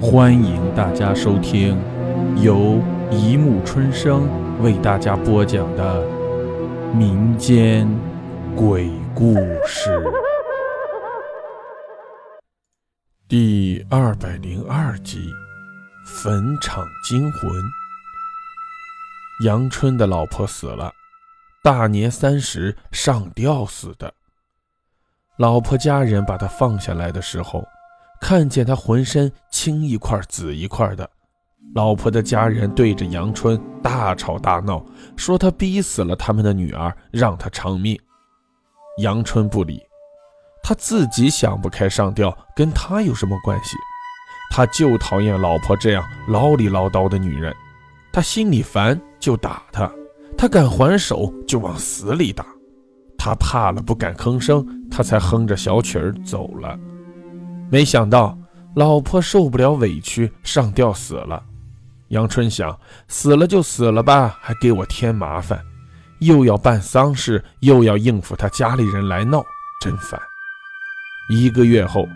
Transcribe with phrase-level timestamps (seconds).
[0.00, 1.76] 欢迎大家收听
[2.40, 4.28] 由一木春生
[4.62, 6.06] 为大家播讲的
[6.94, 7.88] 民间
[8.54, 9.34] 鬼故
[9.66, 10.00] 事
[13.26, 15.32] 第二百零二集
[16.22, 17.50] 《坟场惊魂》。
[19.44, 20.92] 杨春的老婆死了，
[21.64, 24.14] 大年三十上吊死的。
[25.38, 27.66] 老婆家人把他放下来的时候。
[28.20, 31.08] 看见他浑身青一块紫一块的，
[31.74, 34.84] 老婆的家人对着杨春大吵大闹，
[35.16, 37.98] 说他逼死了他们的女儿，让他偿命。
[38.98, 39.80] 杨春不理，
[40.62, 43.76] 他自己想不开上吊，跟他有什么关系？
[44.50, 47.54] 他就讨厌老婆这样唠里唠叨的女人，
[48.12, 49.92] 他心里烦就打她，
[50.36, 52.46] 他敢还手就往死里打，
[53.16, 56.78] 他怕了不敢吭声，他才哼着小曲儿走了。
[57.70, 58.36] 没想到
[58.74, 61.42] 老婆受不了委屈上吊死了，
[62.08, 62.78] 杨春想
[63.08, 65.60] 死了就死了吧，还给我添麻烦，
[66.20, 69.44] 又要办丧事，又要应付他家里人来闹，
[69.82, 70.20] 真烦。
[71.28, 72.08] 一个月后，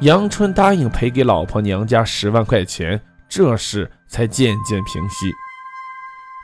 [0.00, 5.32] 杨春答应赔给老婆娘家十万块钱，这事才渐渐平息。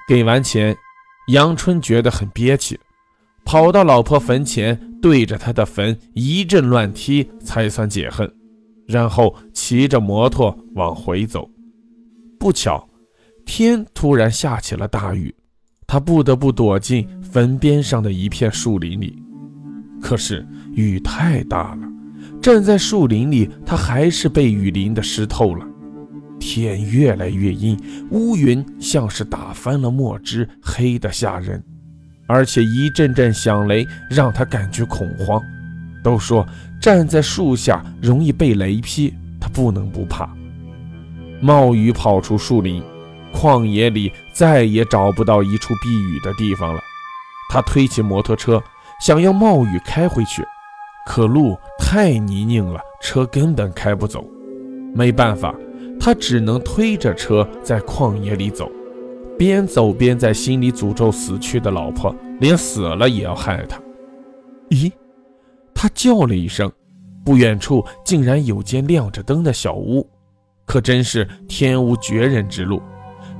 [0.08, 0.76] 给完钱，
[1.28, 2.80] 杨春觉得很憋屈，
[3.44, 4.88] 跑到老婆坟前。
[5.02, 8.32] 对着他的坟一阵乱踢，才算解恨。
[8.86, 11.50] 然后骑着摩托往回走。
[12.38, 12.88] 不巧，
[13.44, 15.34] 天突然下起了大雨，
[15.88, 19.20] 他不得不躲进坟边上的一片树林里。
[20.00, 21.88] 可是雨太大了，
[22.40, 25.66] 站在树林里，他还是被雨淋得湿透了。
[26.38, 27.76] 天越来越阴，
[28.12, 31.60] 乌云像是打翻了墨汁，黑得吓人。
[32.26, 35.42] 而且一阵阵响雷让他感觉恐慌。
[36.02, 36.46] 都说
[36.80, 40.28] 站在树下容易被雷劈，他不能不怕。
[41.40, 42.82] 冒雨跑出树林，
[43.32, 46.80] 旷野里再也找不到一处避雨的地方了。
[47.50, 48.62] 他推起摩托车，
[49.00, 50.44] 想要冒雨开回去，
[51.06, 54.24] 可路太泥泞了，车根本开不走。
[54.94, 55.54] 没办法，
[56.00, 58.70] 他只能推着车在旷野里走。
[59.38, 63.80] 边走边在心里诅咒死去的老婆，连死了也要害他。
[64.70, 64.90] 咦，
[65.74, 66.70] 他叫了一声，
[67.24, 70.08] 不远处竟然有间亮着灯的小屋，
[70.64, 72.80] 可真是天无绝人之路。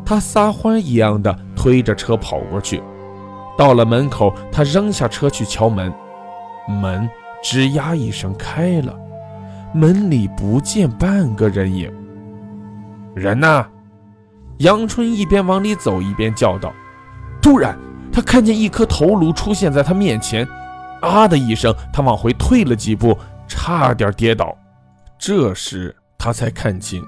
[0.04, 2.82] 他撒欢一样的推着车跑过去，
[3.56, 5.92] 到了门口，他扔下车去敲门，
[6.68, 7.08] 门
[7.44, 8.98] 吱呀一声开了，
[9.72, 11.92] 门里不见半个人影。
[13.14, 13.66] 人呢？
[14.62, 16.72] 杨春一边往里走一边叫道
[17.42, 17.76] ：“突然，
[18.12, 20.46] 他看见一颗头颅出现在他面前，
[21.00, 23.18] 啊的一声，他往回退了几步，
[23.48, 24.56] 差点跌倒。
[25.18, 27.02] 这时他才看清，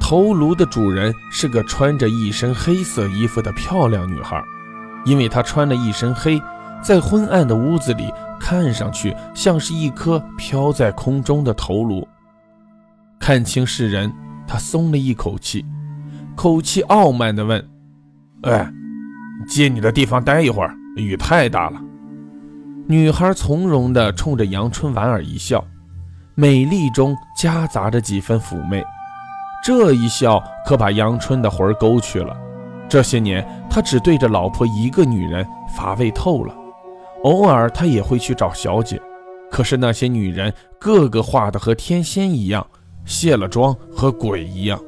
[0.00, 4.42] 头颅的主人是个穿着一身黑色衣服的漂亮女孩。
[5.04, 6.42] 因为她穿了一身黑，
[6.82, 12.06] 在昏暗的屋子里，看上去像是一颗飘在空中的头颅。
[13.18, 14.12] 看清是人，
[14.46, 15.64] 他松了一口气。”
[16.40, 17.62] 口气傲慢地问
[18.48, 18.72] ：“哎，
[19.46, 21.78] 借你的地方待一会儿，雨太大了。”
[22.88, 25.62] 女孩从容地冲着杨春莞尔一笑，
[26.34, 28.82] 美丽中夹杂着几分妩媚。
[29.62, 32.34] 这一笑可把杨春的魂勾去了。
[32.88, 35.46] 这些年，他只对着老婆一个女人，
[35.76, 36.56] 乏味透了。
[37.24, 38.98] 偶尔他也会去找小姐，
[39.50, 42.66] 可是那些女人个个画的和天仙一样，
[43.04, 44.80] 卸了妆和鬼一样。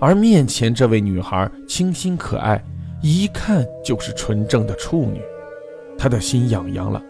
[0.00, 2.62] 而面前这位女孩清新可爱，
[3.02, 5.20] 一看就是纯正的处女。
[5.96, 7.02] 他的心痒痒了，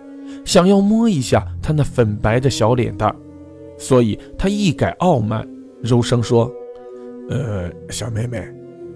[0.44, 3.14] 想要摸一下她那粉白的小脸蛋，
[3.78, 5.48] 所以他一改傲慢，
[5.82, 6.52] 柔声说
[7.30, 8.46] ：“呃，小妹妹，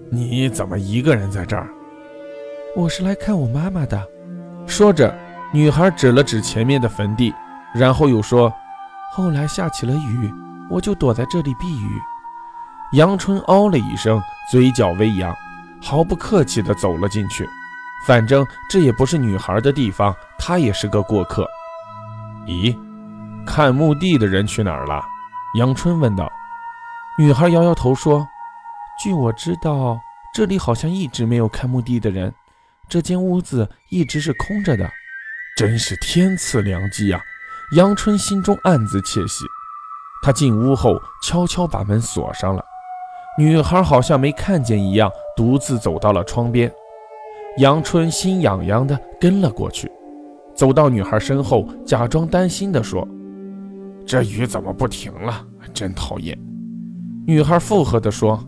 [0.09, 1.67] 你怎么一个人在这儿
[2.77, 4.01] ？”“我是来看我妈妈的。”
[4.67, 5.13] 说着，
[5.51, 7.33] 女孩指了指前面的坟地，
[7.73, 8.53] 然后又说
[9.11, 10.31] ：“后来下起了雨，
[10.69, 11.89] 我就躲在这里避雨。”
[12.93, 14.21] 杨春哦了一声，
[14.51, 15.35] 嘴角微扬，
[15.81, 17.47] 毫不客气地走了进去。
[18.07, 21.47] 反正这也不是女孩的地方，她也是个过客。
[22.47, 22.75] 咦，
[23.45, 25.03] 看墓地的人去哪儿了？
[25.55, 26.31] 杨春问道。
[27.19, 28.25] 女孩摇摇头说
[29.03, 29.99] ：“据我知道，
[30.33, 32.33] 这里好像一直没有看墓地的人，
[32.87, 34.89] 这间屋子一直是空着的。”
[35.57, 37.19] 真是天赐良机啊！
[37.75, 39.45] 杨春心中暗自窃喜。
[40.23, 42.63] 他进屋后，悄悄把门锁上了。
[43.39, 46.69] 女孩好像没看见一样，独自走到了窗边。
[47.59, 49.89] 杨春心痒痒的跟了过去，
[50.53, 53.07] 走到女孩身后，假装担心的说
[54.05, 55.41] ：“这雨怎么不停了？
[55.73, 56.37] 真讨厌！”
[57.25, 58.45] 女孩附和的说：“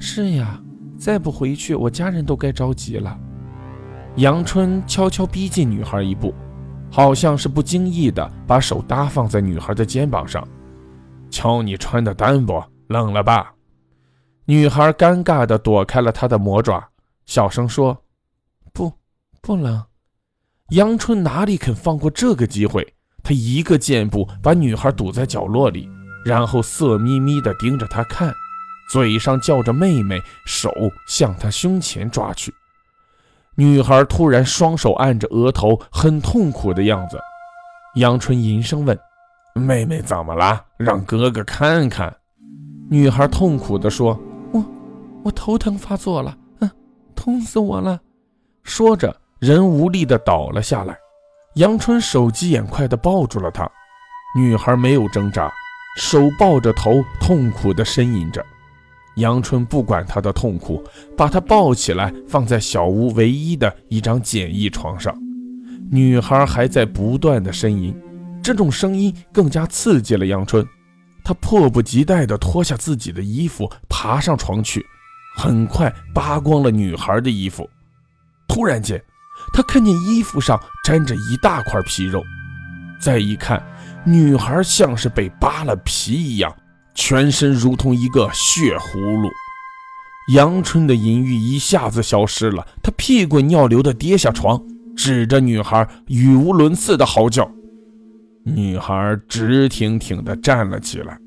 [0.00, 0.58] 是呀，
[0.96, 3.14] 再不回去，我家人都该着急了。”
[4.16, 6.32] 杨春悄悄逼近女孩一步，
[6.90, 10.42] 好像是不经意的把手搭放在女孩的肩膀上。
[11.30, 13.52] 瞧你穿的单薄，冷了吧？
[14.44, 16.88] 女孩尴尬的躲开了他的魔爪，
[17.26, 18.04] 小声说
[18.72, 18.92] ：“不，
[19.40, 19.84] 不冷。”
[20.70, 22.94] 杨春哪里肯放过这个机会？
[23.22, 25.88] 他一个箭步把女孩堵在角落里，
[26.24, 28.34] 然后色眯眯地盯着她看，
[28.90, 30.72] 嘴上叫着“妹妹”，手
[31.06, 32.52] 向她胸前抓去。
[33.54, 37.16] 女孩突然双手按着额头，很痛苦的样子。
[37.94, 38.98] 杨春吟声问
[39.54, 40.64] ：“妹妹怎么了？
[40.78, 42.16] 让哥哥看看。”
[42.90, 44.18] 女孩痛苦地说
[45.24, 46.70] ：“我，头疼发作了，嗯，
[47.14, 48.00] 痛死我了。”
[48.62, 50.96] 说着，人无力地倒了下来。
[51.56, 53.70] 杨春手疾眼快地抱住了她，
[54.36, 55.52] 女孩没有挣扎，
[55.96, 58.44] 手抱着头，痛苦地呻吟着。
[59.16, 60.82] 杨春不管她的痛苦，
[61.16, 65.14] 把她抱起来，放在小屋唯一的一张简易床上。
[65.90, 67.94] 女孩还在不断的呻吟，
[68.42, 70.66] 这种声音更加刺激了杨春。
[71.22, 74.84] 他迫不及待地脱下自己的衣服，爬上床去，
[75.36, 77.68] 很快扒光了女孩的衣服。
[78.48, 79.02] 突然间，
[79.52, 82.22] 他看见衣服上沾着一大块皮肉，
[83.00, 83.62] 再一看，
[84.04, 86.54] 女孩像是被扒了皮一样，
[86.94, 89.28] 全身如同一个血葫芦。
[90.34, 94.62] 杨春的淫欲一下子消失了，他屁滚尿流地跌下床，
[94.96, 97.50] 指着女孩语无伦次地嚎叫。
[98.44, 101.18] 女孩直挺挺地站了起来，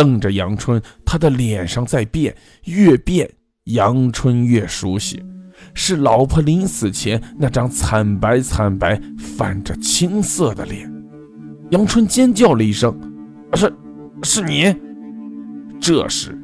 [0.00, 3.28] 瞪着杨春，他的脸上在变，越变
[3.64, 5.22] 杨春越熟悉。
[5.74, 10.90] 是老婆临死前那张惨白惨白、泛着青色的脸。
[11.72, 12.98] 杨春尖叫了一声
[13.52, 13.70] ：“是，
[14.22, 14.74] 是你！”
[15.78, 16.34] 这时，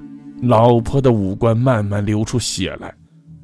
[0.42, 2.92] 老婆的五官慢慢流出血来，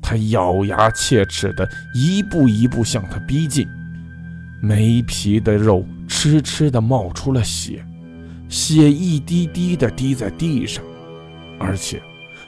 [0.02, 3.66] 她咬牙切齿的一步一步向他逼近，
[4.60, 7.82] 没皮的肉痴痴的冒出了血，
[8.52, 10.84] 血一滴滴的滴在地上，
[11.58, 12.00] 而且。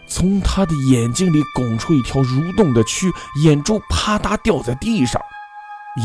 [0.06, 3.10] 从他的眼睛里拱出一条蠕动的蛆，
[3.42, 5.18] 眼珠啪嗒掉在地上。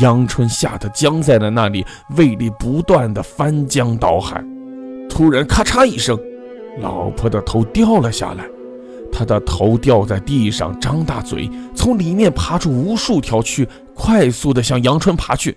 [0.00, 1.84] 杨春吓得僵在了那里，
[2.16, 4.42] 胃里不断的翻江倒海。
[5.10, 6.18] 突然，咔嚓一声，
[6.80, 8.46] 老婆的头掉了下来。
[9.12, 15.54] 她的头掉在地上，张大嘴，从里面爬出无数条蛆，快速的向杨春爬去。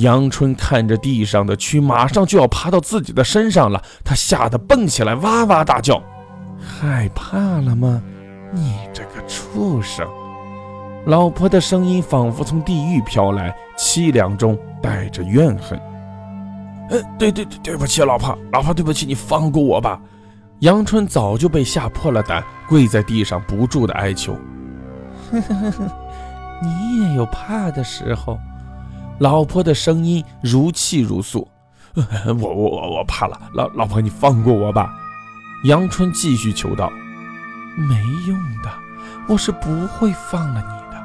[0.00, 6.02] 杨春看着地上的蛆，马上就要爬到自己的身上了，他吓得蹦起来，哇哇大叫。
[6.60, 8.02] 害怕了吗？
[8.52, 10.06] 你这个畜生！
[11.06, 15.78] 老婆的声音仿佛从地狱飘来，凄凉中带着怨恨。
[16.90, 20.00] 呃，对对对，对不起，老婆，老婆，对不起，你放过我吧！
[20.60, 24.34] 杨春早就被吓破了胆，跪在地上不住的哀求。
[25.30, 25.92] 呵呵呵呵，
[26.62, 28.38] 你也有怕的时候。
[29.18, 31.46] 老婆的声音如泣如诉。
[32.26, 34.94] 我我我我怕了，老老婆，你放过我吧。
[35.64, 36.92] 杨春继续求道
[37.76, 38.70] ：“没用的，
[39.28, 40.98] 我是不会放了你的。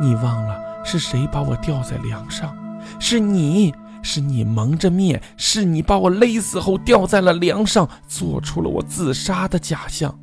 [0.00, 2.56] 你忘了是谁把我吊在梁上？
[2.98, 3.72] 是你，
[4.02, 10.18] 是你蒙着面，是你把我勒死后吊在了梁上，做出了我自杀的假象。”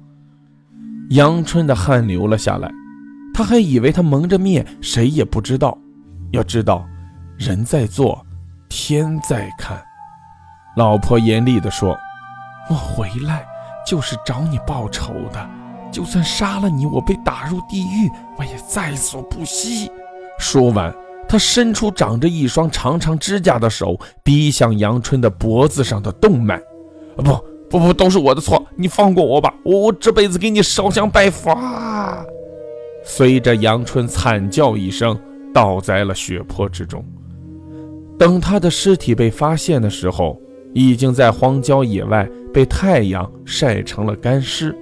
[1.12, 2.70] 杨春的汗流了下来，
[3.34, 5.78] 他还以为他蒙着面，谁也不知道。
[6.32, 6.86] 要知道，
[7.42, 8.24] 人在做，
[8.70, 9.82] 天在看。
[10.78, 11.98] 老婆严厉地说
[12.70, 13.44] ：“我回来。”
[13.84, 15.50] 就是找你报仇的，
[15.92, 18.08] 就算杀了你，我被打入地狱，
[18.38, 19.92] 我也在所不惜。
[20.38, 20.94] 说完，
[21.28, 26.62] 他伸出长着一双长长指甲的手，逼向杨春的脖子上的动脉。
[27.16, 27.24] 不
[27.72, 31.58] 不不，都是我的错，你放过我吧，我我这辈子给你烧香拜佛。
[33.04, 35.20] 随着杨春惨叫一声，
[35.52, 37.04] 倒在了血泊之中。
[38.22, 40.40] 等他的尸体被发现的时候，
[40.76, 42.30] 已经在荒郊野外。
[42.54, 44.78] 被太阳晒成了干尸，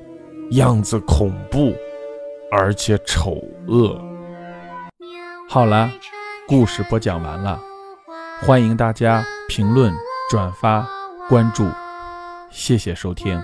[0.52, 1.72] 样子恐怖，
[2.52, 3.96] 而且丑恶。
[5.48, 5.90] 好了，
[6.48, 7.62] 故事播讲完了，
[8.42, 9.94] 欢迎大家评论、
[10.32, 10.86] 转发、
[11.30, 11.66] 关注，
[12.50, 13.40] 谢谢收听。